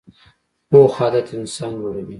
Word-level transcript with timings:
پوخ 0.69 0.93
عادت 1.01 1.27
انسان 1.39 1.71
لوړوي 1.79 2.05